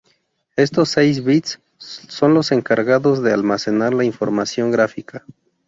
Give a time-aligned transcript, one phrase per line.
[0.55, 5.23] Estos seis bits son los encargados de almacenar la información gráfica.